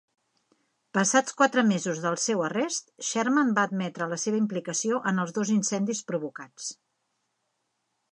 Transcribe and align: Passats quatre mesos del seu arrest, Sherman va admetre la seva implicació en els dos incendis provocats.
Passats 0.97 1.33
quatre 1.41 1.63
mesos 1.71 1.99
del 2.05 2.15
seu 2.23 2.41
arrest, 2.45 2.89
Sherman 3.09 3.51
va 3.59 3.65
admetre 3.69 4.07
la 4.15 4.19
seva 4.23 4.39
implicació 4.45 4.97
en 5.13 5.25
els 5.25 5.35
dos 5.39 5.53
incendis 5.57 6.01
provocats. 6.13 6.71